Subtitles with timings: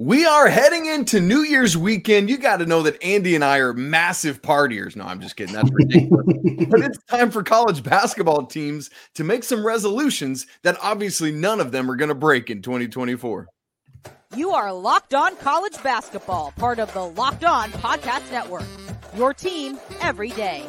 [0.00, 2.30] We are heading into New Year's weekend.
[2.30, 4.94] You got to know that Andy and I are massive partiers.
[4.94, 5.56] No, I'm just kidding.
[5.56, 6.24] That's ridiculous.
[6.68, 11.72] but it's time for college basketball teams to make some resolutions that obviously none of
[11.72, 13.48] them are going to break in 2024.
[14.36, 18.66] You are Locked On College Basketball, part of the Locked On Podcast Network.
[19.16, 20.64] Your team every day.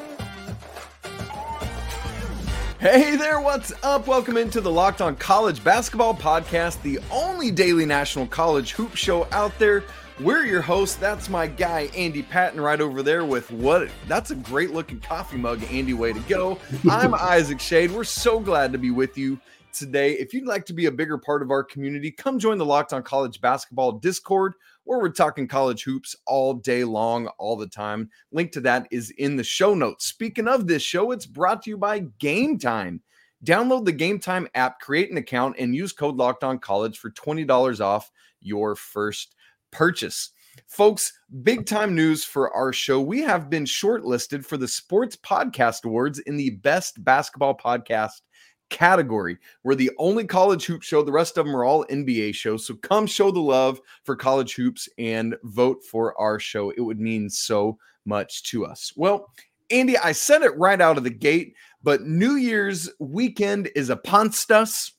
[2.80, 4.08] Hey there, what's up?
[4.08, 9.28] Welcome into the Locked On College Basketball Podcast, the only daily national college hoop show
[9.34, 9.84] out there.
[10.22, 10.96] We're your hosts.
[10.96, 13.90] That's my guy, Andy Patton, right over there with what?
[14.08, 15.94] That's a great looking coffee mug, Andy.
[15.94, 16.58] Way to go.
[16.90, 17.92] I'm Isaac Schade.
[17.92, 19.38] We're so glad to be with you
[19.74, 20.14] today.
[20.14, 22.94] If you'd like to be a bigger part of our community, come join the Locked
[22.94, 24.54] On College Basketball Discord
[24.90, 28.10] where we're talking college hoops all day long, all the time.
[28.32, 30.08] Link to that is in the show notes.
[30.08, 33.00] Speaking of this show, it's brought to you by Game Time.
[33.46, 37.12] Download the Game Time app, create an account, and use code Locked On College for
[37.12, 39.36] $20 off your first
[39.70, 40.32] purchase.
[40.66, 43.00] Folks, big time news for our show.
[43.00, 48.22] We have been shortlisted for the Sports Podcast Awards in the Best Basketball Podcast
[48.70, 49.38] category.
[49.64, 51.04] We're the only college hoop show.
[51.04, 52.66] The rest of them are all NBA shows.
[52.66, 56.72] So come show the love for college hoops and vote for our show.
[56.72, 58.94] It would mean so much to us.
[58.96, 59.32] Well,
[59.72, 64.32] Andy, I said it right out of the gate, but New Year's weekend is upon
[64.50, 64.94] us.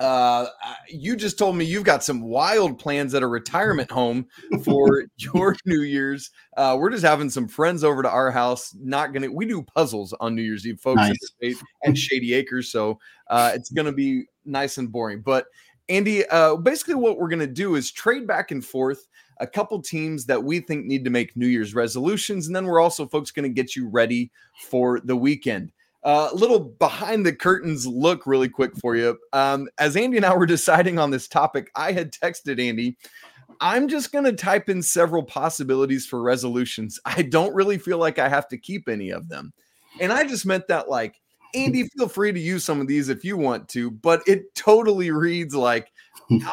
[0.00, 0.46] Uh,
[0.88, 4.26] you just told me you've got some wild plans at a retirement home
[4.64, 6.30] for your New Year's.
[6.56, 8.74] Uh, we're just having some friends over to our house.
[8.80, 10.96] Not gonna, we do puzzles on New Year's Eve, folks,
[11.40, 11.62] nice.
[11.84, 12.70] and Shady Acres.
[12.70, 15.20] So uh, it's gonna be nice and boring.
[15.20, 15.46] But
[15.88, 19.06] Andy, uh, basically, what we're gonna do is trade back and forth
[19.38, 22.80] a couple teams that we think need to make New Year's resolutions, and then we're
[22.80, 24.30] also, folks, gonna get you ready
[24.68, 25.72] for the weekend.
[26.04, 29.18] A uh, little behind the curtains look really quick for you.
[29.32, 32.96] Um, as Andy and I were deciding on this topic, I had texted Andy.
[33.60, 36.98] I'm just going to type in several possibilities for resolutions.
[37.04, 39.52] I don't really feel like I have to keep any of them.
[40.00, 41.21] And I just meant that, like,
[41.54, 45.10] Andy, feel free to use some of these if you want to, but it totally
[45.10, 45.92] reads like,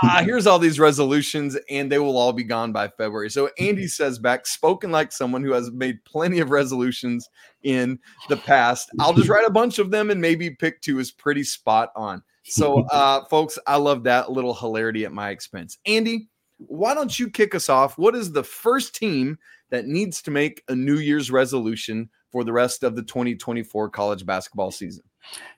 [0.04, 3.30] ah, here's all these resolutions, and they will all be gone by February.
[3.30, 7.30] So Andy says back, spoken like someone who has made plenty of resolutions
[7.64, 8.90] in the past.
[9.00, 12.24] I'll just write a bunch of them and maybe pick two is pretty spot on.
[12.46, 15.78] So, uh, folks, I love that little hilarity at my expense.
[15.86, 17.98] Andy, why don't you kick us off?
[17.98, 19.38] What is the first team
[19.70, 24.26] that needs to make a New Year's resolution for the rest of the 2024 college
[24.26, 25.04] basketball season?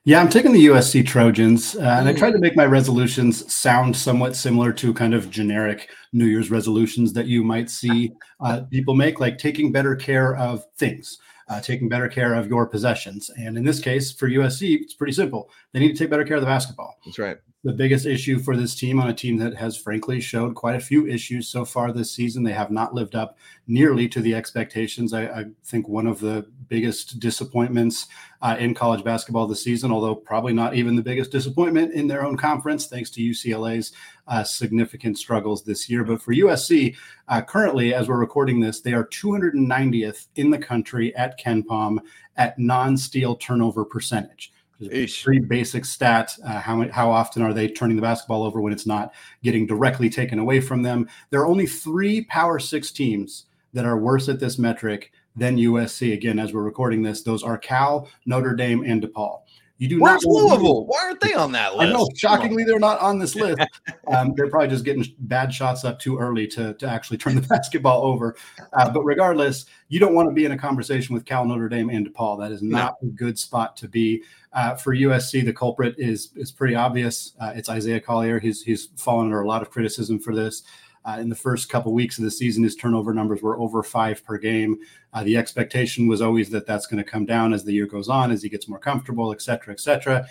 [0.04, 3.96] Yeah, I'm taking the USC Trojans, uh, and I tried to make my resolutions sound
[3.96, 8.94] somewhat similar to kind of generic New Year's resolutions that you might see uh, people
[8.94, 11.18] make, like taking better care of things,
[11.48, 13.30] uh, taking better care of your possessions.
[13.36, 15.48] And in this case, for USC, it's pretty simple.
[15.72, 16.96] They need to take better care of the basketball.
[17.06, 20.56] That's right the biggest issue for this team on a team that has frankly showed
[20.56, 22.42] quite a few issues so far this season.
[22.42, 25.12] They have not lived up nearly to the expectations.
[25.12, 28.08] I, I think one of the biggest disappointments
[28.40, 32.24] uh, in college basketball this season, although probably not even the biggest disappointment in their
[32.24, 33.92] own conference, thanks to UCLA's
[34.26, 36.02] uh, significant struggles this year.
[36.02, 36.96] But for USC,
[37.28, 41.98] uh, currently, as we're recording this, they are 290th in the country at KenPom
[42.36, 44.51] at non steal turnover percentage
[44.88, 46.36] pretty basic stat.
[46.44, 50.08] Uh, how how often are they turning the basketball over when it's not getting directly
[50.10, 51.08] taken away from them?
[51.30, 56.12] There are only three Power Six teams that are worse at this metric than USC.
[56.12, 59.40] Again, as we're recording this, those are Cal, Notre Dame, and DePaul.
[59.82, 60.86] You do Where's not Louisville?
[60.86, 61.90] Why aren't they on that list?
[61.90, 62.08] I know.
[62.14, 63.58] Shockingly, they're not on this list.
[64.06, 67.40] Um, they're probably just getting bad shots up too early to, to actually turn the
[67.48, 68.36] basketball over.
[68.74, 71.90] Uh, but regardless, you don't want to be in a conversation with Cal, Notre Dame,
[71.90, 72.38] and DePaul.
[72.38, 73.08] That is not no.
[73.08, 74.22] a good spot to be.
[74.52, 77.32] Uh, for USC, the culprit is is pretty obvious.
[77.40, 78.38] Uh, it's Isaiah Collier.
[78.38, 80.62] He's he's fallen under a lot of criticism for this.
[81.04, 84.24] Uh, in the first couple weeks of the season, his turnover numbers were over five
[84.24, 84.78] per game.
[85.12, 88.08] Uh, the expectation was always that that's going to come down as the year goes
[88.08, 90.26] on, as he gets more comfortable, et cetera, et cetera.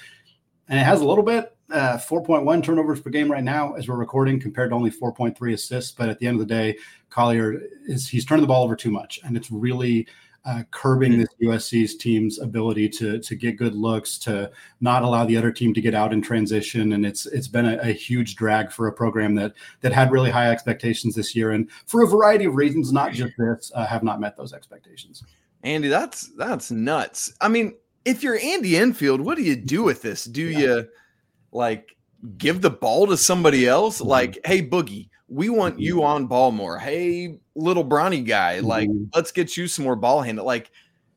[0.69, 3.95] And it has a little bit, uh, 4.1 turnovers per game right now as we're
[3.95, 5.91] recording, compared to only 4.3 assists.
[5.91, 6.77] But at the end of the day,
[7.09, 10.07] Collier is he's turned the ball over too much, and it's really
[10.43, 15.37] uh, curbing this USC's team's ability to to get good looks, to not allow the
[15.37, 18.71] other team to get out in transition, and it's it's been a, a, huge drag
[18.71, 22.45] for a program that that had really high expectations this year, and for a variety
[22.45, 25.23] of reasons, not just this, uh, have not met those expectations.
[25.63, 27.31] Andy, that's that's nuts.
[27.39, 30.25] I mean, if you're Andy Enfield, what do you do with this?
[30.25, 30.59] Do yeah.
[30.59, 30.87] you
[31.51, 31.95] like
[32.39, 33.99] give the ball to somebody else?
[33.99, 34.07] Mm-hmm.
[34.07, 36.05] Like, hey, Boogie, we want you mm-hmm.
[36.05, 36.77] on ball more.
[36.77, 39.05] Hey, little Bronny guy, like mm-hmm.
[39.15, 40.45] let's get you some more ball handle.
[40.45, 40.71] Like,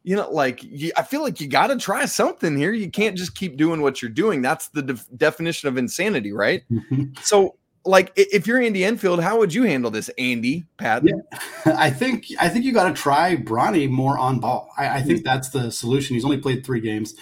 [0.05, 2.73] you know, like you, I feel like you got to try something here.
[2.73, 4.41] You can't just keep doing what you're doing.
[4.41, 6.63] That's the de- definition of insanity, right?
[6.71, 7.15] Mm-hmm.
[7.23, 11.03] So like if you're Andy Enfield, how would you handle this, Andy Pat?
[11.05, 11.15] Yeah.
[11.77, 14.71] I think I think you got to try Bronny more on ball.
[14.79, 15.25] I, I think mm-hmm.
[15.25, 16.15] that's the solution.
[16.15, 17.15] He's only played three games.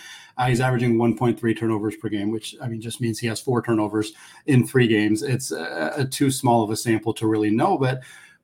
[0.43, 3.63] Uh, he's averaging 1.3 turnovers per game, which I mean just means he has four
[3.63, 4.13] turnovers
[4.47, 5.23] in three games.
[5.23, 8.03] It's a, a too small of a sample to really know, but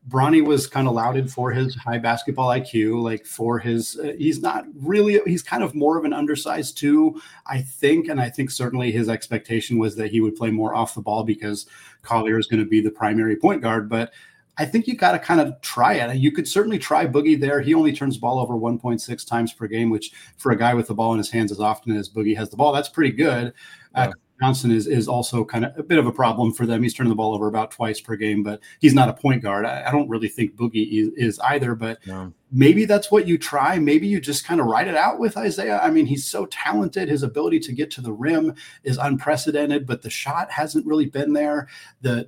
[0.09, 4.41] Bronny was kind of lauded for his high basketball IQ, like for his, uh, he's
[4.41, 8.07] not really, he's kind of more of an undersized two, I think.
[8.07, 11.25] And I think certainly his expectation was that he would play more off the ball
[11.25, 11.67] because
[12.03, 13.89] Collier is going to be the primary point guard.
[13.89, 14.13] But
[14.59, 16.17] I think you got to kind of try it.
[16.17, 17.61] You could certainly try Boogie there.
[17.61, 20.89] He only turns the ball over 1.6 times per game, which for a guy with
[20.89, 23.53] the ball in his hands as often as Boogie has the ball, that's pretty good.
[23.95, 26.83] Uh, Johnson is is also kind of a bit of a problem for them.
[26.83, 29.67] He's turning the ball over about twice per game, but he's not a point guard.
[29.67, 33.37] I, I don't really think Boogie is, is either, but no maybe that's what you
[33.37, 33.79] try.
[33.79, 35.81] Maybe you just kind of write it out with Isaiah.
[35.83, 37.09] I mean, he's so talented.
[37.09, 38.55] His ability to get to the rim
[38.85, 41.69] is unprecedented, but the shot hasn't really been there.
[42.01, 42.27] The,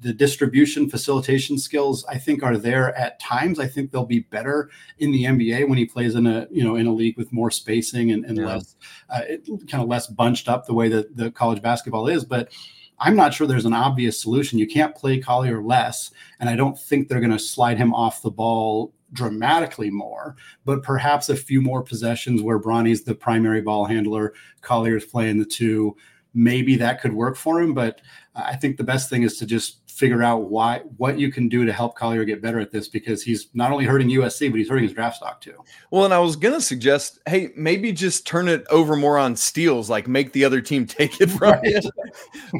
[0.00, 3.58] the distribution facilitation skills, I think, are there at times.
[3.58, 6.76] I think they'll be better in the NBA when he plays in a you know
[6.76, 8.46] in a league with more spacing and, and yeah.
[8.46, 8.76] less
[9.10, 9.20] uh,
[9.68, 12.24] kind of less bunched up the way that the college basketball is.
[12.24, 12.52] But
[12.98, 14.58] I'm not sure there's an obvious solution.
[14.58, 18.22] You can't play Collier less, and I don't think they're going to slide him off
[18.22, 23.84] the ball dramatically more, but perhaps a few more possessions where Bronny's the primary ball
[23.84, 25.96] handler, Collier's playing the two.
[26.32, 28.00] Maybe that could work for him, but
[28.36, 31.66] I think the best thing is to just figure out why what you can do
[31.66, 34.68] to help Collier get better at this because he's not only hurting USC but he's
[34.68, 35.62] hurting his draft stock too.
[35.90, 39.90] Well, and I was gonna suggest, hey, maybe just turn it over more on steals,
[39.90, 41.64] like make the other team take it from right.
[41.64, 41.80] you.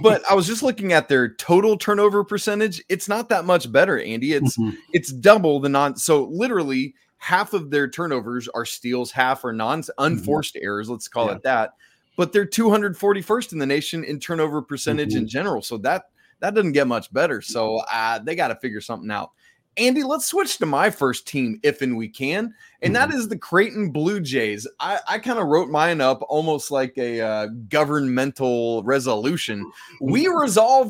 [0.02, 2.82] But I was just looking at their total turnover percentage.
[2.88, 4.32] It's not that much better, Andy.
[4.32, 4.76] It's mm-hmm.
[4.92, 5.96] it's double the non.
[5.96, 10.04] So literally half of their turnovers are steals, half are non mm-hmm.
[10.04, 10.64] unforced mm-hmm.
[10.64, 10.90] errors.
[10.90, 11.36] Let's call yeah.
[11.36, 11.74] it that.
[12.16, 15.18] But they're 241st in the nation in turnover percentage mm-hmm.
[15.18, 15.62] in general.
[15.62, 16.04] So that
[16.40, 17.40] that doesn't get much better.
[17.40, 19.30] So uh, they got to figure something out.
[19.76, 22.52] Andy, let's switch to my first team if and we can,
[22.82, 23.18] and that mm-hmm.
[23.18, 24.66] is the Creighton Blue Jays.
[24.80, 29.70] I, I kind of wrote mine up almost like a uh, governmental resolution.
[30.00, 30.36] We mm-hmm.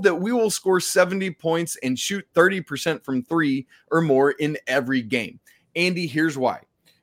[0.03, 5.03] that we will score 70 points and shoot 30% from three or more in every
[5.03, 5.41] game.
[5.77, 6.61] Andy, here's why.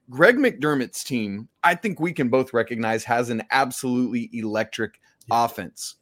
[0.10, 5.96] Greg McDermott's team, I think we can both recognize, has an absolutely electric offense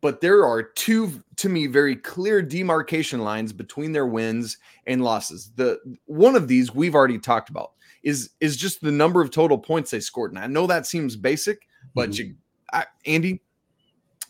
[0.00, 5.50] but there are two to me very clear demarcation lines between their wins and losses.
[5.56, 7.72] The one of these we've already talked about
[8.02, 10.32] is is just the number of total points they scored.
[10.32, 12.28] And I know that seems basic, but mm-hmm.
[12.28, 12.34] you,
[12.72, 13.42] I, Andy,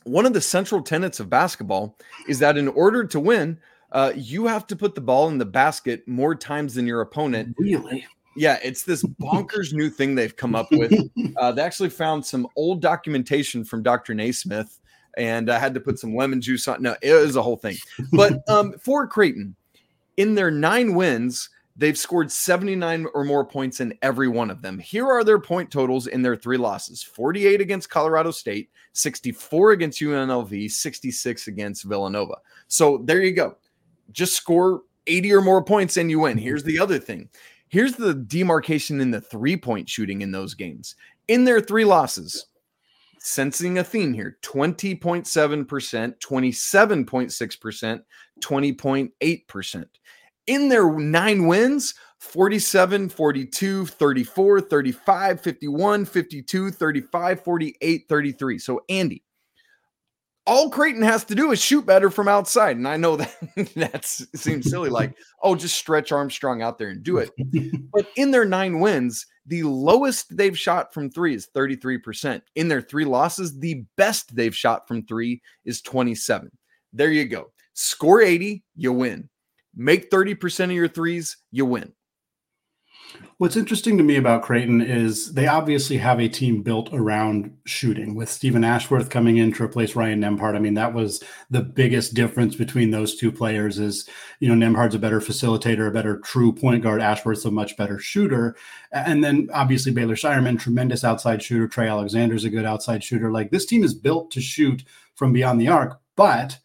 [0.04, 1.96] one of the central tenets of basketball
[2.28, 3.58] is that in order to win,
[3.92, 7.54] uh, you have to put the ball in the basket more times than your opponent.
[7.58, 8.06] Really?
[8.36, 10.92] Yeah, it's this bonkers new thing they've come up with.
[11.36, 14.12] Uh, they actually found some old documentation from Dr.
[14.12, 14.80] Naismith
[15.18, 16.80] and I had to put some lemon juice on.
[16.80, 17.76] No, it was a whole thing.
[18.12, 19.54] But um, for Creighton,
[20.16, 24.78] in their nine wins, they've scored 79 or more points in every one of them.
[24.78, 30.00] Here are their point totals in their three losses 48 against Colorado State, 64 against
[30.00, 32.36] UNLV, 66 against Villanova.
[32.68, 33.56] So there you go.
[34.12, 36.38] Just score 80 or more points and you win.
[36.38, 37.28] Here's the other thing.
[37.68, 40.94] Here's the demarcation in the three point shooting in those games.
[41.26, 42.46] In their three losses,
[43.20, 48.00] sensing a theme here 20.7%, 27.6%,
[48.40, 49.84] 20.8%.
[50.46, 58.58] In their nine wins, 47, 42, 34, 35, 51, 52, 35, 48, 33.
[58.58, 59.22] So, Andy,
[60.46, 62.76] all Creighton has to do is shoot better from outside.
[62.78, 63.34] And I know that
[63.76, 67.30] that seems silly, like, oh, just stretch Armstrong out there and do it.
[67.92, 72.42] but in their nine wins, the lowest they've shot from three is 33%.
[72.54, 76.50] In their three losses, the best they've shot from three is 27.
[76.92, 77.50] There you go.
[77.72, 79.28] Score 80, you win.
[79.74, 81.92] Make 30% of your threes, you win.
[83.38, 88.16] What's interesting to me about Creighton is they obviously have a team built around shooting
[88.16, 90.56] with Stephen Ashworth coming in to replace Ryan Nembhard.
[90.56, 94.08] I mean, that was the biggest difference between those two players is,
[94.40, 97.00] you know, Nembhard's a better facilitator, a better true point guard.
[97.00, 98.56] Ashworth's a much better shooter.
[98.90, 101.68] And then obviously Baylor Scheierman, tremendous outside shooter.
[101.68, 103.30] Trey Alexander's a good outside shooter.
[103.30, 104.82] Like this team is built to shoot
[105.14, 106.58] from beyond the arc, but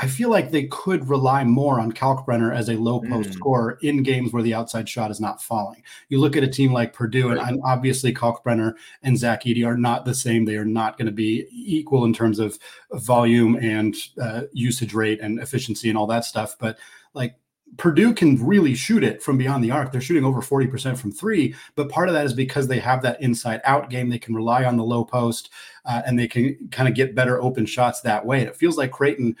[0.00, 3.34] I feel like they could rely more on Kalkbrenner as a low post mm.
[3.34, 5.84] scorer in games where the outside shot is not falling.
[6.08, 7.48] You look at a team like Purdue, right.
[7.48, 8.74] and obviously Kalkbrenner
[9.04, 10.44] and Zach Edey are not the same.
[10.44, 12.58] They are not going to be equal in terms of
[12.92, 16.56] volume and uh, usage rate and efficiency and all that stuff.
[16.58, 16.76] But
[17.14, 17.36] like
[17.76, 19.92] Purdue can really shoot it from beyond the arc.
[19.92, 23.20] They're shooting over 40% from three, but part of that is because they have that
[23.20, 24.08] inside out game.
[24.08, 25.50] They can rely on the low post
[25.84, 28.42] uh, and they can kind of get better open shots that way.
[28.42, 29.36] It feels like Creighton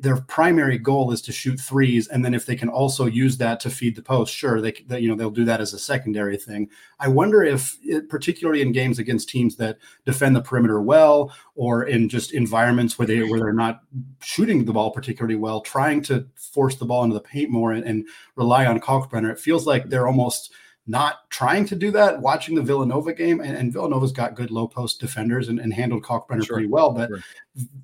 [0.00, 3.60] their primary goal is to shoot threes, and then if they can also use that
[3.60, 6.36] to feed the post, sure, they, they you know they'll do that as a secondary
[6.36, 6.68] thing.
[6.98, 11.84] I wonder if, it, particularly in games against teams that defend the perimeter well, or
[11.84, 13.82] in just environments where they where they're not
[14.20, 17.84] shooting the ball particularly well, trying to force the ball into the paint more and,
[17.84, 20.52] and rely on Kalkbrenner, it feels like they're almost
[20.86, 22.20] not trying to do that.
[22.20, 26.04] Watching the Villanova game, and, and Villanova's got good low post defenders and, and handled
[26.04, 26.56] Kalkbrenner sure.
[26.56, 26.92] pretty well.
[26.92, 27.20] But sure.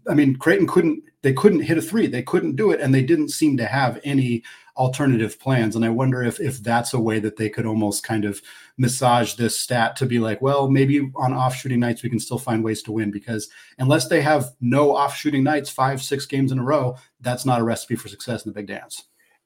[0.09, 2.07] I mean, Creighton couldn't they couldn't hit a three.
[2.07, 4.43] They couldn't do it, and they didn't seem to have any
[4.77, 5.77] alternative plans.
[5.77, 8.41] And I wonder if if that's a way that they could almost kind of
[8.77, 12.39] massage this stat to be like, well, maybe on off shooting nights we can still
[12.39, 16.53] find ways to win because unless they have no off shooting nights, five six games
[16.53, 19.05] in a row, that's not a recipe for success in the big dance.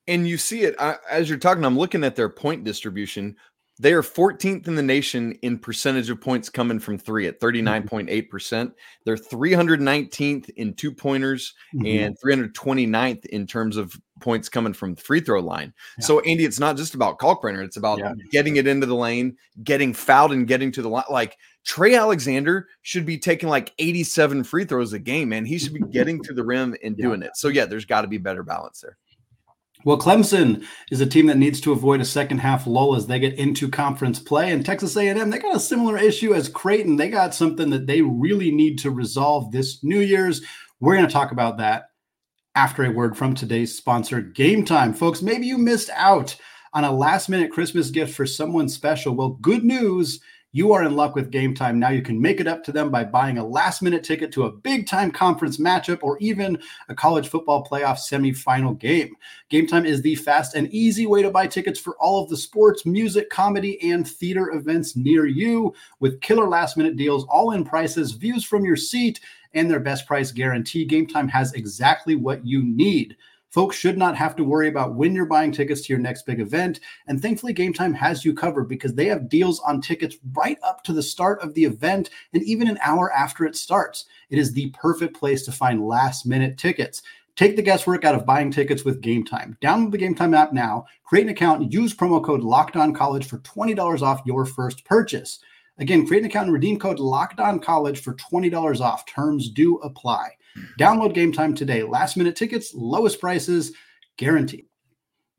[0.08, 1.64] And you see it I, as you're talking.
[1.64, 3.36] I'm looking at their point distribution.
[3.78, 8.08] They are 14th in the nation in percentage of points coming from three at 39.8%.
[8.08, 8.68] Mm-hmm.
[9.04, 11.84] They're 319th in two pointers mm-hmm.
[11.86, 15.74] and 329th in terms of points coming from the free throw line.
[15.98, 16.06] Yeah.
[16.06, 18.14] So, Andy, it's not just about Kalkbrenner, it's about yeah.
[18.30, 21.04] getting it into the lane, getting fouled, and getting to the line.
[21.10, 21.36] Like
[21.66, 25.44] Trey Alexander should be taking like 87 free throws a game, man.
[25.44, 27.28] He should be getting to the rim and doing yeah.
[27.28, 27.36] it.
[27.36, 28.96] So, yeah, there's got to be better balance there.
[29.86, 33.20] Well, Clemson is a team that needs to avoid a second half lull as they
[33.20, 34.50] get into conference play.
[34.50, 36.96] And Texas A&M, they got a similar issue as Creighton.
[36.96, 40.42] They got something that they really need to resolve this New Year's.
[40.80, 41.84] We're going to talk about that
[42.56, 44.92] after a word from today's sponsor, Game Time.
[44.92, 46.34] Folks, maybe you missed out
[46.74, 49.14] on a last minute Christmas gift for someone special.
[49.14, 50.18] Well, good news
[50.52, 51.78] you are in luck with Game Time.
[51.78, 54.44] Now you can make it up to them by buying a last minute ticket to
[54.44, 59.14] a big time conference matchup or even a college football playoff semifinal game.
[59.50, 62.36] Game Time is the fast and easy way to buy tickets for all of the
[62.36, 67.64] sports, music, comedy, and theater events near you with killer last minute deals, all in
[67.64, 69.20] prices, views from your seat,
[69.52, 70.84] and their best price guarantee.
[70.84, 73.16] Game Time has exactly what you need.
[73.56, 76.40] Folks should not have to worry about when you're buying tickets to your next big
[76.40, 76.80] event.
[77.06, 80.84] And thankfully, Game Time has you covered because they have deals on tickets right up
[80.84, 84.04] to the start of the event and even an hour after it starts.
[84.28, 87.00] It is the perfect place to find last minute tickets.
[87.34, 89.56] Take the guesswork out of buying tickets with Game Time.
[89.62, 93.26] Download the Game Time app now, create an account, use promo code Locked On College
[93.26, 95.38] for $20 off your first purchase.
[95.78, 99.04] Again, create an account and redeem code Locked On College for $20 off.
[99.06, 100.30] Terms do apply.
[100.54, 100.62] Hmm.
[100.78, 101.82] Download game time today.
[101.82, 103.72] Last minute tickets, lowest prices,
[104.16, 104.66] guaranteed.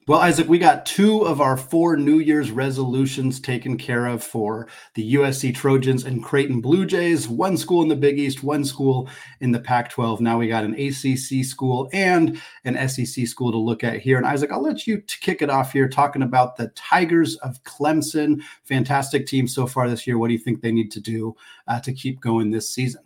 [0.07, 4.69] Well, Isaac, we got two of our four New Year's resolutions taken care of for
[4.93, 7.27] the USC Trojans and Creighton Blue Jays.
[7.27, 9.09] One school in the Big East, one school
[9.41, 10.21] in the Pac 12.
[10.21, 14.15] Now we got an ACC school and an SEC school to look at here.
[14.15, 18.41] And Isaac, I'll let you kick it off here talking about the Tigers of Clemson.
[18.63, 20.17] Fantastic team so far this year.
[20.17, 21.35] What do you think they need to do
[21.67, 23.01] uh, to keep going this season?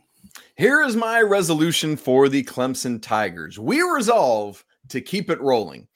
[0.53, 3.58] Here is my resolution for the Clemson Tigers.
[3.58, 5.88] We resolve to keep it rolling.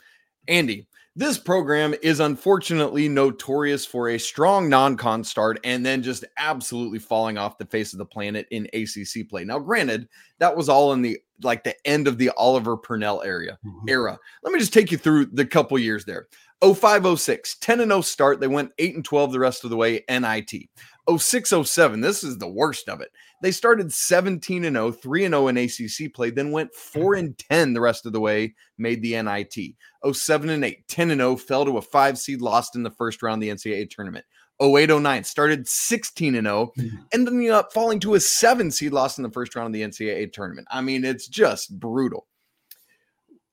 [0.48, 6.26] Andy, this program is unfortunately notorious for a strong non con start and then just
[6.38, 9.46] absolutely falling off the face of the planet in ACC play.
[9.46, 13.58] Now, granted, that was all in the like the end of the Oliver Purnell area
[13.66, 13.90] mm-hmm.
[13.90, 14.18] era.
[14.44, 16.28] Let me just take you through the couple years there.
[16.62, 18.40] 0506, 10 and 0 start.
[18.40, 20.70] They went 8 and 12 the rest of the way, NIT.
[21.10, 23.12] 0607, this is the worst of it.
[23.42, 27.38] They started 17 and 0, 3 and 0 in ACC play, then went 4 and
[27.38, 29.76] 10 the rest of the way, made the NIT.
[30.12, 33.22] 07 and 8, 10 and 0, fell to a 5 seed, lost in the first
[33.22, 34.26] round of the NCAA tournament.
[34.62, 36.96] 0809 started 16 and 0, mm-hmm.
[37.14, 40.32] ending up falling to a 7 seed, lost in the first round of the NCAA
[40.32, 40.68] tournament.
[40.72, 42.28] I mean, it's just brutal.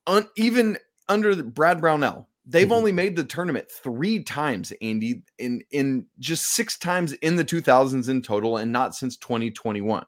[0.07, 0.77] Un- even
[1.09, 2.73] under Brad Brownell, They've mm-hmm.
[2.73, 8.09] only made the tournament three times, Andy, in in just six times in the 2000s
[8.09, 10.05] in total, and not since 2021.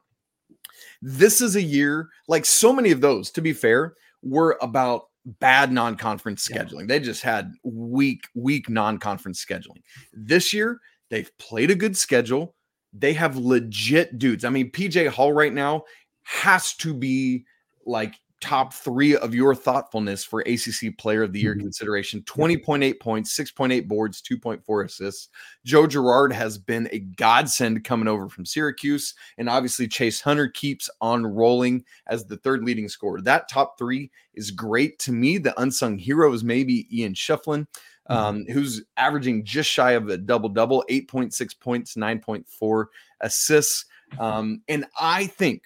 [1.02, 3.32] This is a year like so many of those.
[3.32, 6.82] To be fair, were about bad non-conference scheduling.
[6.82, 6.88] Yeah.
[6.88, 9.82] They just had weak, weak non-conference scheduling.
[10.14, 12.56] This year, they've played a good schedule.
[12.94, 14.46] They have legit dudes.
[14.46, 15.84] I mean, PJ Hall right now
[16.24, 17.46] has to be
[17.86, 18.16] like
[18.46, 21.62] top three of your thoughtfulness for ACC Player of the Year mm-hmm.
[21.62, 25.30] consideration 20.8 points, 6.8 boards, 2.4 assists.
[25.66, 29.16] Joe Girard has been a godsend coming over from Syracuse.
[29.40, 33.20] And obviously, Chase Hunter keeps on rolling as the third leading scorer.
[33.20, 35.40] That top three is great to me.
[35.40, 37.68] The unsung hero is maybe Ian Schieffelin.
[38.10, 38.14] Mm-hmm.
[38.14, 42.86] Um, who's averaging just shy of a double double, 8.6 points, 9.4
[43.22, 43.86] assists.
[44.20, 45.64] Um, and I think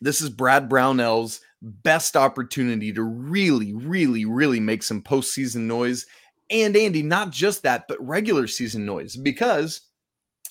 [0.00, 6.06] this is Brad Brownell's best opportunity to really, really, really make some postseason noise.
[6.50, 9.16] And Andy, not just that, but regular season noise.
[9.16, 9.82] Because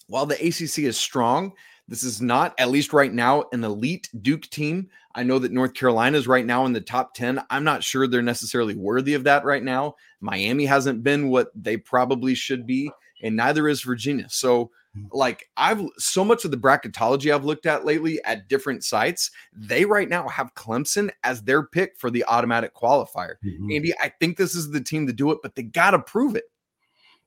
[0.08, 1.54] while the ACC is strong,
[1.88, 4.90] This is not, at least right now, an elite Duke team.
[5.16, 7.42] I know that North Carolina is right now in the top 10.
[7.50, 9.96] I'm not sure they're necessarily worthy of that right now.
[10.20, 12.92] Miami hasn't been what they probably should be,
[13.24, 14.28] and neither is Virginia.
[14.30, 14.72] So.
[15.12, 19.86] Like, I've so much of the bracketology I've looked at lately at different sites, they
[19.86, 23.36] right now have Clemson as their pick for the automatic qualifier.
[23.46, 23.72] Mm-hmm.
[23.72, 26.36] Andy, I think this is the team to do it, but they got to prove
[26.36, 26.46] it.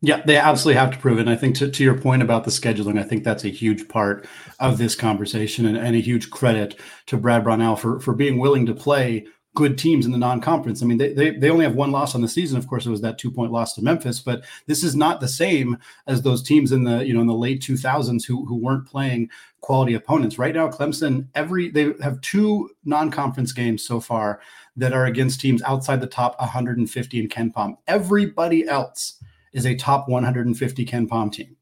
[0.02, 1.23] Yeah, they absolutely have to prove it.
[1.23, 3.87] And I think to, to your point about the scheduling, I think that's a huge
[3.87, 4.26] part
[4.59, 8.64] of this conversation and, and a huge credit to Brad Brownell for, for being willing
[8.67, 10.83] to play good teams in the non-conference.
[10.83, 12.57] I mean, they, they, they only have one loss on the season.
[12.57, 15.28] Of course, it was that two point loss to Memphis, but this is not the
[15.28, 15.76] same
[16.07, 19.28] as those teams in the, you know, in the late 2000s who, who weren't playing
[19.61, 20.38] quality opponents.
[20.38, 24.40] Right now, Clemson, every, they have two non-conference games so far
[24.76, 27.76] that are against teams outside the top 150 in KenPom.
[27.88, 29.21] Everybody else
[29.52, 31.57] is a top 150 KenPom team.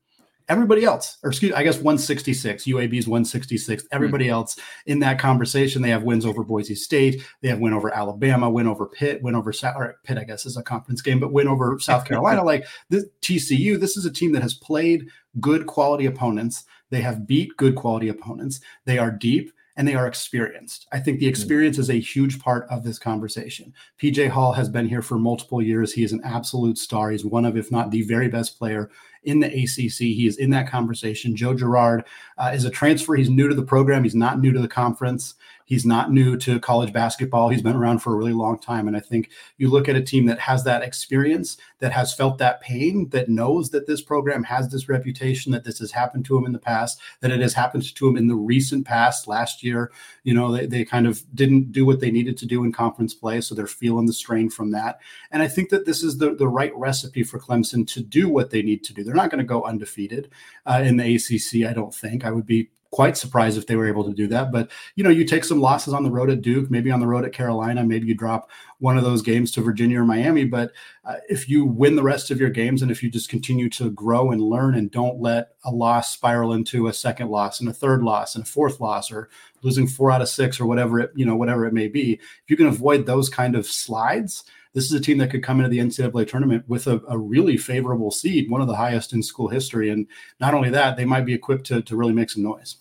[0.48, 3.84] Everybody else, or excuse, I guess 166, UAB's 166.
[3.92, 4.32] Everybody mm-hmm.
[4.32, 8.48] else in that conversation, they have wins over Boise State, they have win over Alabama,
[8.48, 11.48] win over Pitt, win over or Pitt, I guess is a conference game, but win
[11.48, 12.42] over South Carolina.
[12.42, 16.64] like this TCU, this is a team that has played good quality opponents.
[16.90, 18.60] They have beat good quality opponents.
[18.86, 20.88] They are deep and they are experienced.
[20.92, 21.30] I think the mm.
[21.30, 23.72] experience is a huge part of this conversation.
[24.02, 25.92] PJ Hall has been here for multiple years.
[25.92, 27.10] He is an absolute star.
[27.10, 28.90] He's one of, if not the very best player
[29.24, 29.98] in the ACC.
[29.98, 31.36] He is in that conversation.
[31.36, 32.04] Joe Girard
[32.36, 33.14] uh, is a transfer.
[33.14, 34.04] He's new to the program.
[34.04, 35.34] He's not new to the conference.
[35.68, 37.50] He's not new to college basketball.
[37.50, 38.88] He's been around for a really long time.
[38.88, 42.38] And I think you look at a team that has that experience, that has felt
[42.38, 46.38] that pain, that knows that this program has this reputation, that this has happened to
[46.38, 49.28] him in the past, that it has happened to him in the recent past.
[49.28, 49.92] Last year,
[50.24, 53.12] you know, they, they kind of didn't do what they needed to do in conference
[53.12, 53.42] play.
[53.42, 55.00] So they're feeling the strain from that.
[55.30, 58.48] And I think that this is the, the right recipe for Clemson to do what
[58.48, 59.04] they need to do.
[59.04, 60.30] They're not going to go undefeated
[60.64, 62.24] uh, in the ACC, I don't think.
[62.24, 64.50] I would be quite surprised if they were able to do that.
[64.50, 67.06] But you know, you take some losses on the road at Duke, maybe on the
[67.06, 70.44] road at Carolina, maybe you drop one of those games to Virginia or Miami.
[70.44, 70.72] But
[71.04, 73.90] uh, if you win the rest of your games and if you just continue to
[73.90, 77.74] grow and learn and don't let a loss spiral into a second loss and a
[77.74, 79.28] third loss and a fourth loss or
[79.62, 82.48] losing four out of six or whatever it you know whatever it may be, if
[82.48, 85.68] you can avoid those kind of slides this is a team that could come into
[85.68, 89.48] the NCAA tournament with a, a, really favorable seed, one of the highest in school
[89.48, 89.90] history.
[89.90, 90.06] And
[90.40, 92.76] not only that, they might be equipped to, to really make some noise.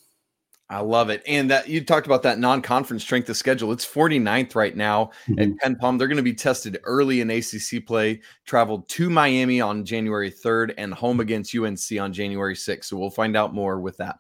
[0.70, 1.24] I love it.
[1.26, 3.72] And that you talked about that non-conference strength of schedule.
[3.72, 5.40] It's 49th right now mm-hmm.
[5.40, 5.50] at
[5.80, 5.98] KenPom.
[5.98, 10.74] They're going to be tested early in ACC play, traveled to Miami on January 3rd
[10.78, 12.86] and home against UNC on January 6th.
[12.86, 14.20] So we'll find out more with that.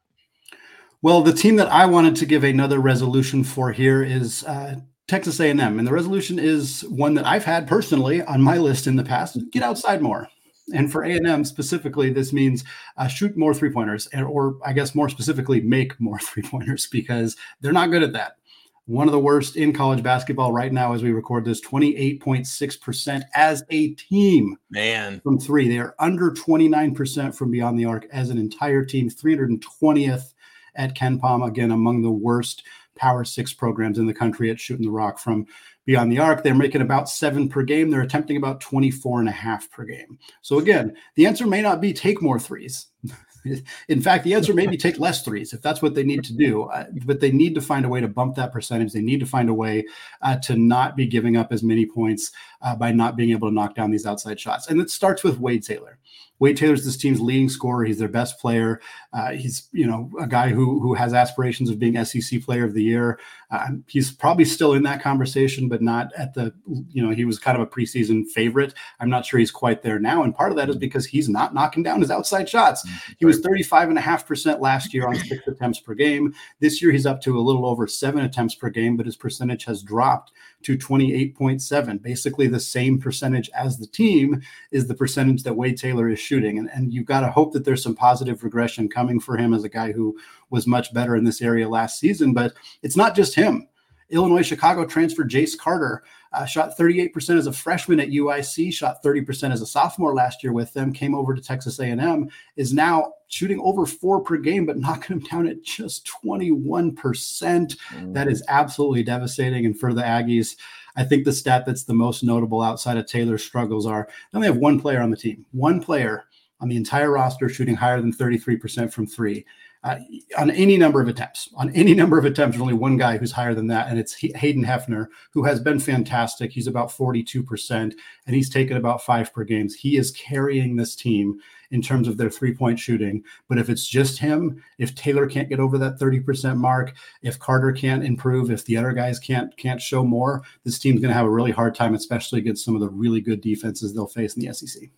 [1.01, 5.39] Well, the team that I wanted to give another resolution for here is uh, Texas
[5.39, 9.03] A&M, and the resolution is one that I've had personally on my list in the
[9.03, 10.27] past: get outside more.
[10.73, 12.63] And for A&M specifically, this means
[12.97, 17.35] uh, shoot more three pointers, or I guess more specifically, make more three pointers because
[17.61, 18.37] they're not good at that.
[18.85, 23.61] One of the worst in college basketball right now, as we record this, 28.6% as
[23.69, 24.55] a team.
[24.69, 25.19] Man.
[25.21, 25.67] From three.
[25.67, 30.33] They are under 29% from beyond the arc as an entire team, 320th
[30.75, 32.63] at KenPom, again, among the worst
[32.95, 35.45] Power Six programs in the country at shooting the rock from
[35.87, 36.43] beyond the arc.
[36.43, 37.89] They're making about seven per game.
[37.89, 40.19] They're attempting about 24 and a half per game.
[40.43, 42.87] So again, the answer may not be take more threes.
[43.87, 46.33] In fact, the answer may be take less threes if that's what they need to
[46.33, 46.63] do.
[46.63, 48.91] Uh, but they need to find a way to bump that percentage.
[48.91, 49.85] They need to find a way
[50.21, 53.55] uh, to not be giving up as many points uh, by not being able to
[53.55, 54.67] knock down these outside shots.
[54.67, 55.97] And it starts with Wade Taylor.
[56.39, 57.83] Wade Taylor's this team's leading scorer.
[57.83, 58.79] He's their best player.
[59.13, 62.73] Uh, he's you know a guy who who has aspirations of being SEC Player of
[62.73, 63.19] the Year.
[63.49, 66.53] Uh, he's probably still in that conversation, but not at the
[66.91, 68.73] you know he was kind of a preseason favorite.
[68.99, 71.53] I'm not sure he's quite there now, and part of that is because he's not
[71.53, 72.87] knocking down his outside shots.
[73.17, 76.33] He was 35 and a half percent last year on six attempts per game.
[76.59, 79.65] This year he's up to a little over seven attempts per game, but his percentage
[79.65, 80.31] has dropped
[80.63, 82.01] to 28.7.
[82.01, 86.59] Basically, the same percentage as the team is the percentage that Wade Taylor is shooting.
[86.59, 89.63] And, and you've got to hope that there's some positive regression coming for him as
[89.63, 90.17] a guy who
[90.49, 92.33] was much better in this area last season.
[92.33, 93.67] But it's not just him.
[94.09, 99.51] Illinois Chicago transfer Jace Carter uh, shot 38% as a freshman at UIC, shot 30%
[99.51, 103.59] as a sophomore last year with them, came over to Texas A&M, is now shooting
[103.61, 106.93] over four per game, but knocking them down at just 21%.
[106.95, 108.13] Mm.
[108.13, 109.65] That is absolutely devastating.
[109.65, 110.57] And for the Aggies,
[110.97, 114.47] I think the stat that's the most notable outside of Taylor's struggles are they only
[114.47, 116.25] have one player on the team, one player
[116.59, 119.45] on the entire roster shooting higher than 33% from three
[119.87, 119.99] uh,
[120.37, 121.49] on any number of attempts.
[121.55, 124.13] On any number of attempts, there's only one guy who's higher than that, and it's
[124.13, 126.51] Hayden Hefner, who has been fantastic.
[126.51, 129.75] He's about 42%, and he's taken about five per games.
[129.75, 131.39] He is carrying this team
[131.71, 133.23] in terms of their three point shooting.
[133.47, 137.71] But if it's just him, if Taylor can't get over that 30% mark, if Carter
[137.71, 141.25] can't improve, if the other guys can't can't show more, this team's going to have
[141.25, 144.45] a really hard time, especially against some of the really good defenses they'll face in
[144.45, 144.89] the SEC.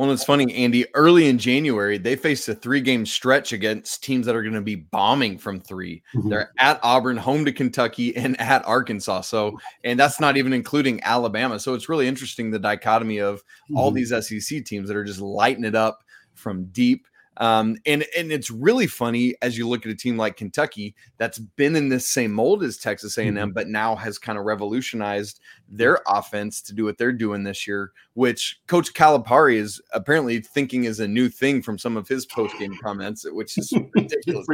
[0.00, 0.86] Well, it's funny, Andy.
[0.94, 4.62] Early in January, they faced a three game stretch against teams that are going to
[4.62, 6.28] be bombing from 3 they mm-hmm.
[6.30, 9.20] They're at Auburn, home to Kentucky, and at Arkansas.
[9.20, 11.60] So, and that's not even including Alabama.
[11.60, 13.76] So it's really interesting the dichotomy of mm-hmm.
[13.76, 17.06] all these SEC teams that are just lighting it up from deep.
[17.36, 21.38] Um, and and it's really funny as you look at a team like Kentucky that's
[21.38, 23.50] been in this same mold as Texas A&M, mm-hmm.
[23.52, 27.92] but now has kind of revolutionized their offense to do what they're doing this year,
[28.14, 32.58] which Coach Calipari is apparently thinking is a new thing from some of his post
[32.58, 34.46] game comments, which is ridiculous.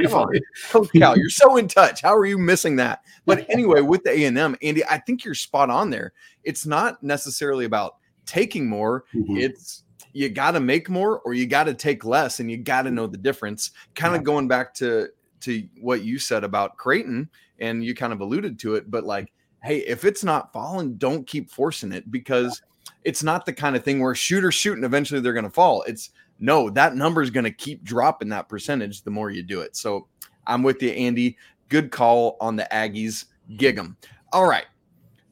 [0.70, 2.02] Coach Cal, you're so in touch.
[2.02, 3.00] How are you missing that?
[3.24, 6.12] But anyway, with the A&M, Andy, I think you're spot on there.
[6.44, 9.38] It's not necessarily about taking more; mm-hmm.
[9.38, 9.84] it's
[10.16, 12.90] you got to make more or you got to take less and you got to
[12.90, 13.12] know mm-hmm.
[13.12, 13.72] the difference.
[13.94, 14.24] Kind of yeah.
[14.24, 15.08] going back to
[15.40, 17.28] to what you said about creighton
[17.60, 19.30] and you kind of alluded to it but like
[19.62, 22.62] hey if it's not falling don't keep forcing it because
[23.04, 25.82] it's not the kind of thing where shooter and eventually they're going to fall.
[25.82, 29.60] It's no that number is going to keep dropping that percentage the more you do
[29.60, 29.76] it.
[29.76, 30.08] So
[30.46, 31.36] i'm with you andy.
[31.68, 33.26] Good call on the aggies.
[33.58, 33.98] Gig them
[34.32, 34.66] all right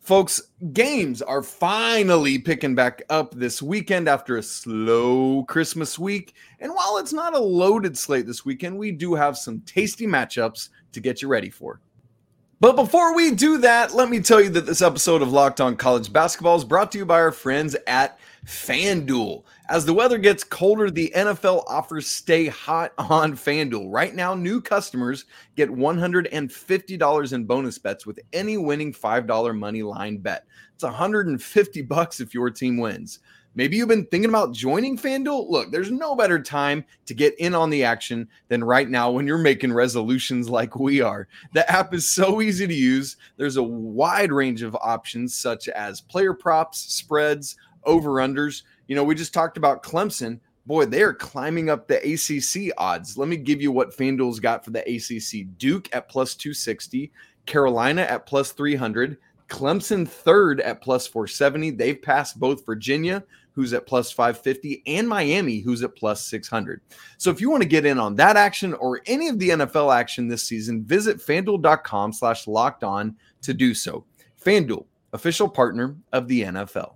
[0.05, 0.43] Folks,
[0.75, 6.35] games are finally picking back up this weekend after a slow Christmas week.
[6.61, 10.69] And while it's not a loaded slate this weekend, we do have some tasty matchups
[10.93, 11.81] to get you ready for.
[12.61, 15.75] But before we do that, let me tell you that this episode of Locked On
[15.75, 19.45] College Basketball is brought to you by our friends at FanDuel.
[19.69, 23.87] As the weather gets colder, the NFL offers stay hot on FanDuel.
[23.91, 25.25] Right now, new customers
[25.57, 30.45] get $150 in bonus bets with any winning $5 money line bet.
[30.75, 33.21] It's 150 bucks if your team wins.
[33.57, 35.49] Maybe you've been thinking about joining FanDuel?
[35.49, 39.29] Look, there's no better time to get in on the action than right now when
[39.29, 41.29] you're making resolutions like we are.
[41.53, 43.17] The app is so easy to use.
[43.37, 48.63] There's a wide range of options such as player props, spreads, over unders.
[48.89, 50.41] You know, we just talked about Clemson.
[50.67, 53.19] Boy, they are climbing up the ACC odds.
[53.19, 57.13] Let me give you what FanDuel's got for the ACC Duke at plus 260,
[57.45, 59.19] Carolina at plus 300,
[59.49, 61.71] Clemson third at plus 470.
[61.73, 66.81] They've passed both Virginia, who's at plus 550, and Miami, who's at plus 600.
[67.19, 69.95] So if you want to get in on that action or any of the NFL
[69.95, 74.05] action this season, visit fanduel.com slash locked on to do so.
[74.43, 76.95] FanDuel, official partner of the NFL.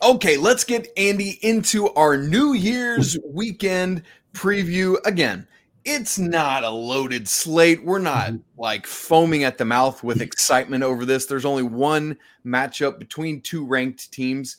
[0.00, 4.96] Okay, let's get Andy into our New Year's weekend preview.
[5.04, 5.48] Again,
[5.84, 7.84] it's not a loaded slate.
[7.84, 8.60] We're not mm-hmm.
[8.60, 11.26] like foaming at the mouth with excitement over this.
[11.26, 14.58] There's only one matchup between two ranked teams,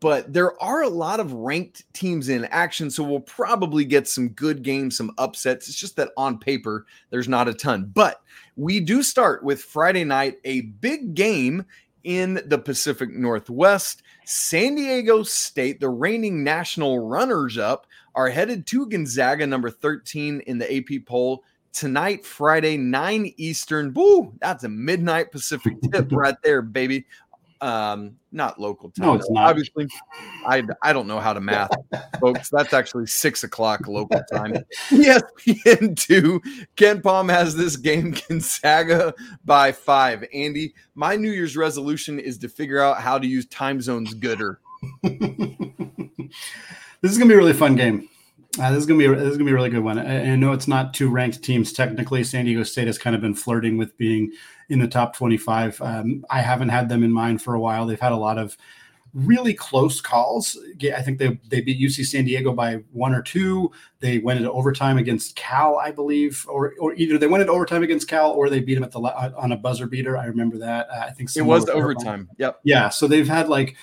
[0.00, 2.90] but there are a lot of ranked teams in action.
[2.90, 5.68] So we'll probably get some good games, some upsets.
[5.68, 7.92] It's just that on paper, there's not a ton.
[7.94, 8.20] But
[8.56, 11.66] we do start with Friday night, a big game
[12.02, 14.02] in the Pacific Northwest.
[14.24, 20.58] San Diego State, the reigning national runners up, are headed to Gonzaga, number 13 in
[20.58, 23.90] the AP poll tonight, Friday, 9 Eastern.
[23.90, 27.06] Boo, that's a midnight Pacific tip right there, baby
[27.62, 29.06] um not local time.
[29.06, 29.48] No it's not.
[29.48, 29.86] Obviously
[30.46, 31.70] i i don't know how to math
[32.20, 32.50] folks.
[32.50, 34.54] That's actually six o'clock local time.
[34.90, 40.24] Yes espn2 Palm has this game gonzaga by five.
[40.34, 44.60] Andy my new year's resolution is to figure out how to use time zones gooder.
[47.02, 48.08] This is gonna be a really fun game.
[48.60, 49.98] Uh, this is gonna be this is gonna be a really good one.
[49.98, 52.22] I, I, know it's not two ranked teams technically.
[52.22, 54.30] San Diego State has kind of been flirting with being
[54.68, 55.80] in the top 25.
[55.80, 57.86] Um, I haven't had them in mind for a while.
[57.86, 58.56] They've had a lot of
[59.14, 60.58] really close calls.
[60.82, 63.70] I think they they beat UC San Diego by one or two.
[64.00, 67.82] They went into overtime against Cal, I believe, or or either they went into overtime
[67.82, 70.16] against Cal or they beat them at the on a buzzer beater.
[70.16, 70.88] I remember that.
[70.90, 72.28] Uh, I think it was overtime.
[72.38, 72.60] Yep.
[72.64, 72.88] Yeah.
[72.88, 73.76] So they've had like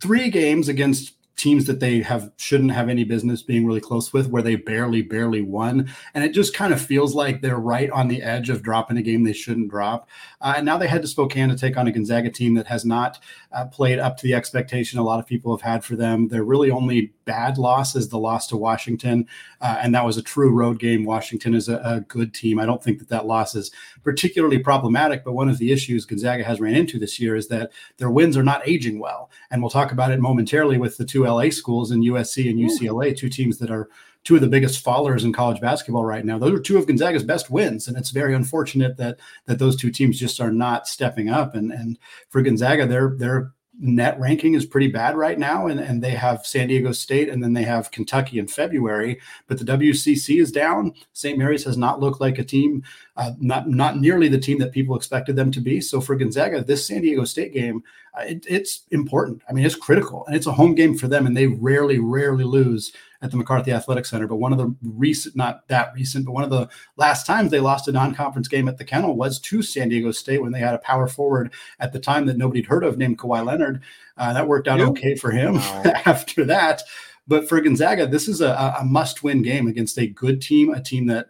[0.00, 4.28] three games against teams that they have shouldn't have any business being really close with
[4.28, 5.90] where they barely barely won.
[6.12, 9.02] And it just kind of feels like they're right on the edge of dropping a
[9.02, 10.06] game they shouldn't drop.
[10.42, 12.84] Uh, and now they head to spokane to take on a gonzaga team that has
[12.84, 13.20] not
[13.52, 16.28] uh, played up to the expectation a lot of people have had for them.
[16.28, 19.26] Their really only bad loss is the loss to washington.
[19.60, 21.04] Uh, and that was a true road game.
[21.04, 22.58] Washington is a, a good team.
[22.58, 23.70] I don't think that that loss is
[24.02, 27.70] particularly problematic but one of the issues gonzaga has ran into this year is that
[27.96, 29.30] their wins are not aging well.
[29.50, 33.16] And we'll talk about it momentarily with the two LA schools and USC and UCLA,
[33.16, 33.88] two teams that are
[34.24, 36.38] two of the biggest fallers in college basketball right now.
[36.38, 39.90] Those are two of Gonzaga's best wins, and it's very unfortunate that that those two
[39.90, 41.54] teams just are not stepping up.
[41.54, 46.02] And and for Gonzaga, they're they're net ranking is pretty bad right now, and, and
[46.02, 49.18] they have San Diego State and then they have Kentucky in February.
[49.46, 50.92] But the WCC is down.
[51.14, 51.38] St.
[51.38, 52.82] Mary's has not looked like a team,
[53.16, 55.80] uh, not not nearly the team that people expected them to be.
[55.80, 57.82] So for Gonzaga, this San Diego State game,
[58.18, 59.42] it, it's important.
[59.48, 62.44] I mean, it's critical, and it's a home game for them, and they rarely, rarely
[62.44, 62.92] lose
[63.22, 64.26] at the McCarthy Athletic Center.
[64.26, 67.60] But one of the recent, not that recent, but one of the last times they
[67.60, 70.74] lost a non-conference game at the Kennel was to San Diego State when they had
[70.74, 73.82] a power forward at the time that nobody'd heard of named Kawhi Leonard.
[74.16, 74.88] Uh, that worked out yep.
[74.88, 75.56] okay for him
[76.06, 76.82] after that.
[77.28, 81.06] But for Gonzaga, this is a, a must-win game against a good team, a team
[81.06, 81.28] that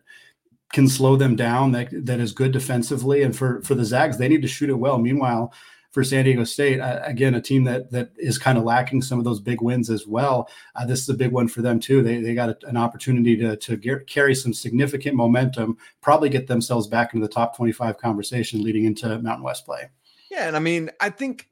[0.72, 3.22] can slow them down, that that is good defensively.
[3.22, 4.98] And for for the Zags, they need to shoot it well.
[4.98, 5.52] Meanwhile,
[5.90, 6.80] for San Diego State.
[6.80, 9.90] Uh, again, a team that that is kind of lacking some of those big wins
[9.90, 10.48] as well.
[10.74, 12.02] Uh, this is a big one for them too.
[12.02, 16.46] They they got a, an opportunity to to get, carry some significant momentum, probably get
[16.46, 19.90] themselves back into the top 25 conversation leading into Mountain West play.
[20.30, 21.48] Yeah, and I mean, I think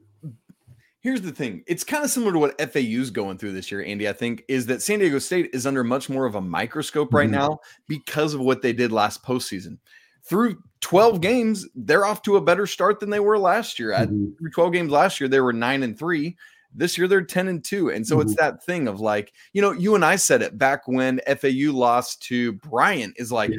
[1.00, 4.08] here's the thing it's kind of similar to what FAU's going through this year, Andy.
[4.08, 7.28] I think is that San Diego State is under much more of a microscope right
[7.28, 7.40] mm-hmm.
[7.40, 9.78] now because of what they did last postseason
[10.28, 13.92] through 12 games, they're off to a better start than they were last year.
[13.92, 14.46] At mm-hmm.
[14.48, 16.36] 12 games last year, they were nine and three.
[16.74, 17.90] This year they're 10 and 2.
[17.90, 18.28] And so mm-hmm.
[18.28, 21.72] it's that thing of like, you know, you and I said it back when FAU
[21.72, 23.58] lost to Bryant is like, yeah.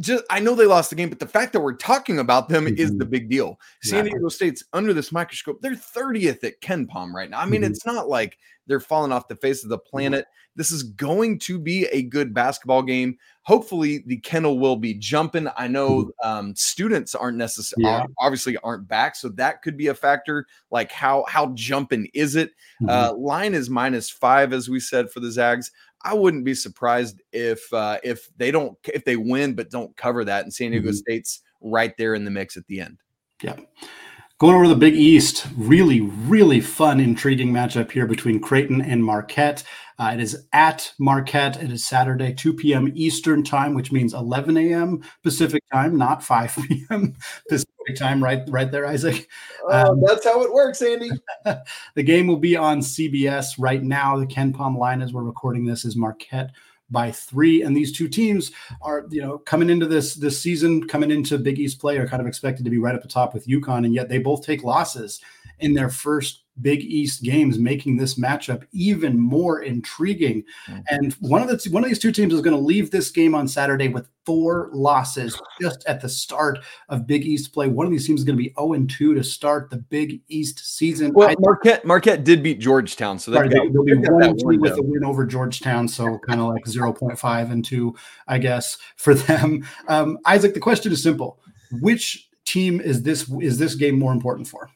[0.00, 2.64] just I know they lost the game, but the fact that we're talking about them
[2.64, 2.80] mm-hmm.
[2.80, 3.60] is the big deal.
[3.82, 5.60] San Diego State's under this microscope.
[5.60, 7.40] They're 30th at KenPom right now.
[7.40, 7.70] I mean, mm-hmm.
[7.70, 9.90] it's not like they're falling off the face of the mm-hmm.
[9.90, 10.26] planet.
[10.56, 13.18] This is going to be a good basketball game.
[13.42, 15.48] Hopefully, the kennel will be jumping.
[15.56, 16.28] I know mm-hmm.
[16.28, 18.06] um, students aren't necessarily yeah.
[18.18, 20.46] obviously aren't back, so that could be a factor.
[20.70, 22.50] Like how how jumping is it?
[22.80, 22.88] Mm-hmm.
[22.88, 25.70] Uh, line is minus five, as we said for the Zags.
[26.06, 30.24] I wouldn't be surprised if uh, if they don't if they win but don't cover
[30.24, 30.96] that, and San Diego mm-hmm.
[30.96, 32.98] State's right there in the mix at the end.
[33.42, 33.56] Yeah.
[34.44, 39.64] Going over the Big East, really, really fun, intriguing matchup here between Creighton and Marquette.
[39.98, 41.62] Uh, it is at Marquette.
[41.62, 42.92] It is Saturday, 2 p.m.
[42.94, 45.02] Eastern time, which means 11 a.m.
[45.22, 47.14] Pacific time, not 5 p.m.
[47.48, 48.22] Pacific time.
[48.22, 49.30] Right, right there, Isaac.
[49.62, 51.08] Oh, um, that's how it works, Andy.
[51.94, 54.18] the game will be on CBS right now.
[54.18, 56.50] The KenPom line, as we're recording this, is Marquette
[56.94, 57.60] by three.
[57.60, 61.58] And these two teams are, you know, coming into this this season, coming into Big
[61.58, 63.92] East play, are kind of expected to be right at the top with UConn, and
[63.92, 65.20] yet they both take losses
[65.58, 70.44] in their first Big East games, making this matchup even more intriguing.
[70.68, 70.80] Mm-hmm.
[70.88, 73.34] And one of the one of these two teams is going to leave this game
[73.34, 77.68] on Saturday with four losses just at the start of Big East play.
[77.68, 80.20] One of these teams is going to be 0 and 2 to start the Big
[80.28, 81.12] East season.
[81.12, 84.82] Well, I, Marquette Marquette did beat Georgetown, so sorry, they, will be one with a
[84.82, 87.94] win over Georgetown, so kind of like 0.5 and 2,
[88.28, 89.66] I guess, for them.
[89.88, 91.40] Um, Isaac, the question is simple:
[91.80, 94.70] Which team is this is this game more important for?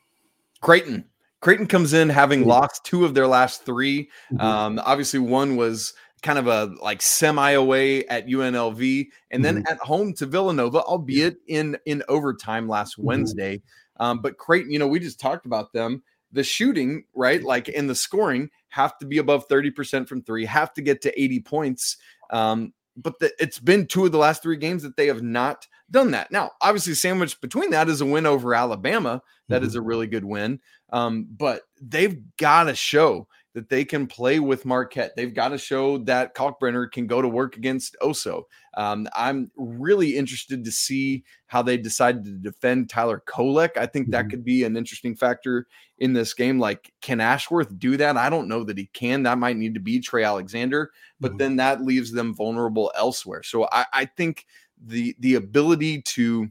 [0.61, 1.05] Creighton.
[1.40, 4.40] Creighton comes in having lost two of their last 3 mm-hmm.
[4.40, 9.72] Um, obviously, one was kind of a like semi away at UNLV, and then mm-hmm.
[9.72, 13.07] at home to Villanova, albeit in in overtime last mm-hmm.
[13.07, 13.62] Wednesday.
[13.98, 16.03] Um, but Creighton, you know, we just talked about them.
[16.31, 20.74] The shooting, right, like in the scoring, have to be above 30% from three, have
[20.74, 21.96] to get to 80 points.
[22.31, 25.66] Um, but the, it's been two of the last three games that they have not
[25.90, 26.30] done that.
[26.30, 29.22] Now, obviously, sandwiched between that is a win over Alabama.
[29.48, 29.66] That mm-hmm.
[29.66, 30.61] is a really good win.
[30.90, 35.16] Um, but they've got to show that they can play with Marquette.
[35.16, 38.44] They've got to show that Kalkbrenner can go to work against Oso.
[38.79, 43.77] Um, I'm really interested to see how they decide to defend Tyler Kolek.
[43.77, 44.31] I think that mm-hmm.
[44.31, 45.67] could be an interesting factor
[45.99, 46.61] in this game.
[46.61, 48.17] Like, can Ashworth do that?
[48.17, 49.25] I don't know that he can.
[49.25, 51.38] That might need to be Trey Alexander, but mm-hmm.
[51.38, 53.43] then that leaves them vulnerable elsewhere.
[53.43, 54.47] So I, I think
[54.81, 56.49] the the ability to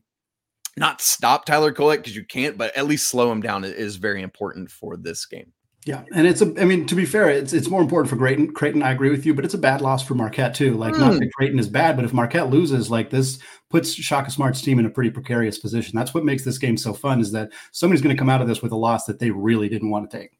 [0.75, 4.21] not stop Tyler Kolek because you can't, but at least slow him down is very
[4.21, 5.53] important for this game.
[5.87, 6.53] Yeah, and it's a.
[6.59, 8.53] I mean, to be fair, it's it's more important for Creighton.
[8.53, 10.75] Creighton, I agree with you, but it's a bad loss for Marquette too.
[10.75, 10.99] Like, mm.
[10.99, 11.19] not hmm.
[11.19, 14.85] that Creighton is bad, but if Marquette loses, like this puts Shaka Smart's team in
[14.85, 15.97] a pretty precarious position.
[15.97, 17.21] That's what makes this game so fun.
[17.21, 19.69] Is that somebody's going to come out of this with a loss that they really
[19.69, 20.31] didn't want to take.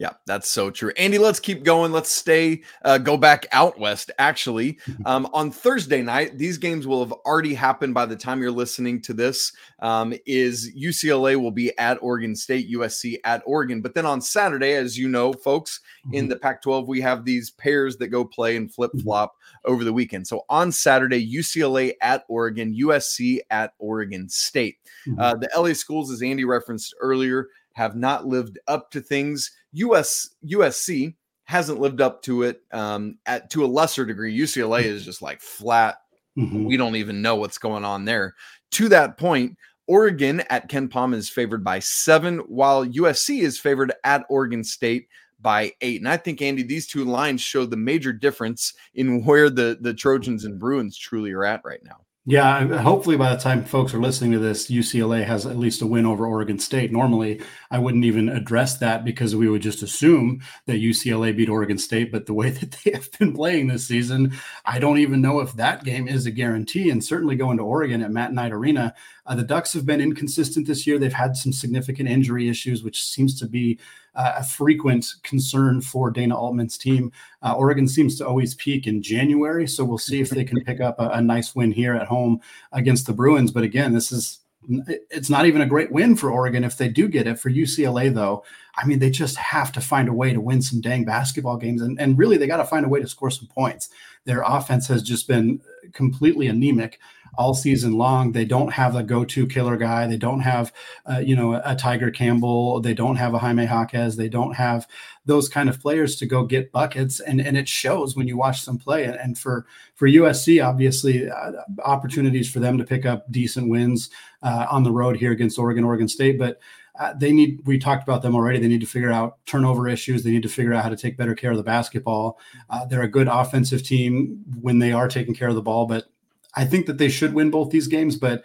[0.00, 0.92] Yeah, that's so true.
[0.96, 1.92] Andy, let's keep going.
[1.92, 4.10] Let's stay, uh, go back out west.
[4.18, 8.50] Actually, um, on Thursday night, these games will have already happened by the time you're
[8.50, 9.52] listening to this.
[9.80, 13.82] Um, is UCLA will be at Oregon State, USC at Oregon.
[13.82, 16.14] But then on Saturday, as you know, folks, mm-hmm.
[16.14, 19.70] in the Pac 12, we have these pairs that go play and flip flop mm-hmm.
[19.70, 20.26] over the weekend.
[20.26, 24.78] So on Saturday, UCLA at Oregon, USC at Oregon State.
[25.06, 25.20] Mm-hmm.
[25.20, 29.50] Uh, the LA schools, as Andy referenced earlier, have not lived up to things.
[29.72, 34.36] US USC hasn't lived up to it um, at to a lesser degree.
[34.36, 35.96] UCLA is just like flat.
[36.38, 36.64] Mm-hmm.
[36.64, 38.34] We don't even know what's going on there.
[38.72, 39.56] To that point,
[39.88, 45.08] Oregon at KenPom is favored by seven, while USC is favored at Oregon State
[45.40, 46.00] by eight.
[46.00, 49.92] And I think, Andy, these two lines show the major difference in where the, the
[49.92, 51.96] Trojans and Bruins truly are at right now.
[52.26, 55.86] Yeah, hopefully by the time folks are listening to this, UCLA has at least a
[55.86, 56.92] win over Oregon State.
[56.92, 61.78] Normally, I wouldn't even address that because we would just assume that UCLA beat Oregon
[61.78, 62.12] State.
[62.12, 64.34] But the way that they have been playing this season,
[64.66, 66.90] I don't even know if that game is a guarantee.
[66.90, 68.94] And certainly going to Oregon at Matt Knight Arena,
[69.30, 70.98] uh, the Ducks have been inconsistent this year.
[70.98, 73.78] They've had some significant injury issues, which seems to be
[74.16, 77.12] uh, a frequent concern for Dana Altman's team.
[77.40, 80.80] Uh, Oregon seems to always peak in January, so we'll see if they can pick
[80.80, 82.40] up a, a nice win here at home
[82.72, 83.52] against the Bruins.
[83.52, 87.08] But again, this is it's not even a great win for Oregon if they do
[87.08, 87.38] get it.
[87.38, 88.44] For UCLA, though,
[88.76, 91.82] I mean, they just have to find a way to win some dang basketball games.
[91.82, 93.88] And, and really, they got to find a way to score some points.
[94.24, 95.60] Their offense has just been
[95.92, 97.00] completely anemic
[97.36, 98.32] all season long.
[98.32, 100.06] They don't have a go-to killer guy.
[100.06, 100.72] They don't have,
[101.10, 102.80] uh, you know, a, Tiger Campbell.
[102.80, 104.16] They don't have a Jaime Jaquez.
[104.16, 104.86] They don't have
[105.26, 108.64] those kind of players to go get buckets, and and it shows when you watch
[108.64, 109.04] them play.
[109.04, 111.52] And, and for for USC, obviously, uh,
[111.84, 114.10] opportunities for them to pick up decent wins
[114.42, 116.60] uh, on the road here against Oregon, Oregon State, but.
[116.98, 120.22] Uh, they need we talked about them already they need to figure out turnover issues
[120.22, 122.38] they need to figure out how to take better care of the basketball
[122.68, 126.10] uh, they're a good offensive team when they are taking care of the ball but
[126.54, 128.42] I think that they should win both these games, but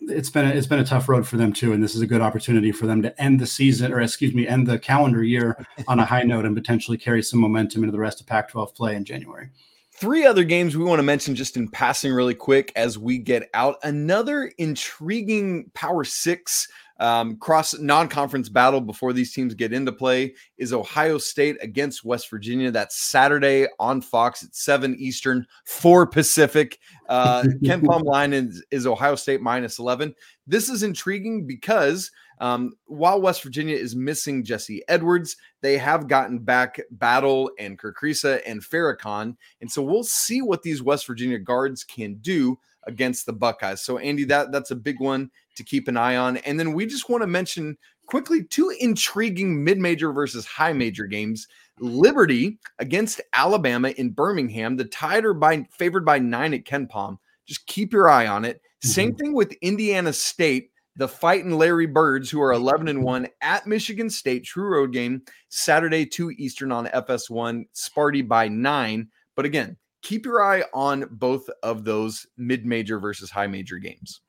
[0.00, 2.06] it's been a, it's been a tough road for them too, and this is a
[2.06, 5.64] good opportunity for them to end the season, or excuse me, end the calendar year
[5.88, 8.96] on a high note and potentially carry some momentum into the rest of Pac-12 play
[8.96, 9.50] in January.
[9.94, 13.48] Three other games we want to mention just in passing really quick as we get
[13.54, 13.76] out.
[13.82, 16.66] Another intriguing Power Six
[17.02, 22.30] um, cross non-conference battle before these teams get into play is Ohio State against West
[22.30, 22.70] Virginia.
[22.70, 26.78] That's Saturday on Fox at seven Eastern, four Pacific.
[27.08, 27.42] Uh,
[27.84, 30.14] Palm line is, is Ohio State minus eleven.
[30.46, 36.38] This is intriguing because um, while West Virginia is missing Jesse Edwards, they have gotten
[36.38, 41.40] back Battle and Kerr Kriisa and Farrakhan, and so we'll see what these West Virginia
[41.40, 43.82] guards can do against the Buckeyes.
[43.82, 46.38] So Andy, that that's a big one to keep an eye on.
[46.38, 51.48] And then we just want to mention quickly two intriguing mid-major versus high major games.
[51.78, 54.76] Liberty against Alabama in Birmingham.
[54.76, 57.18] The Tide are by favored by nine at KenPom.
[57.46, 58.56] Just keep your eye on it.
[58.56, 58.88] Mm-hmm.
[58.88, 60.70] Same thing with Indiana State.
[60.96, 65.22] The fighting Larry Birds, who are 11 and 1 at Michigan State, true road game,
[65.48, 69.08] Saturday, 2 Eastern on FS1, Sparty by nine.
[69.34, 74.20] But again, keep your eye on both of those mid major versus high major games.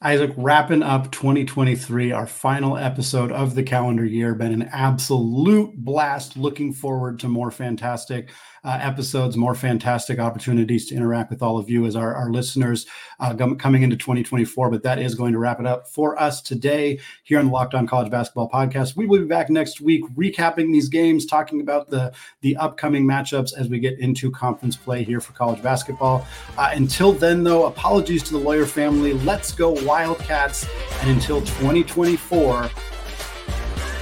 [0.00, 4.32] Isaac, wrapping up 2023, our final episode of the calendar year.
[4.32, 6.36] Been an absolute blast.
[6.36, 8.30] Looking forward to more fantastic
[8.68, 12.84] uh, episodes, more fantastic opportunities to interact with all of you as our, our listeners
[13.18, 14.70] uh, coming into 2024.
[14.70, 17.72] But that is going to wrap it up for us today here on the Locked
[17.72, 18.94] On College Basketball Podcast.
[18.94, 23.56] We will be back next week recapping these games, talking about the, the upcoming matchups
[23.56, 26.26] as we get into conference play here for college basketball.
[26.58, 29.14] Uh, until then, though, apologies to the lawyer family.
[29.14, 30.68] Let's go Wildcats.
[31.00, 32.70] And until 2024,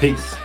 [0.01, 0.37] peace.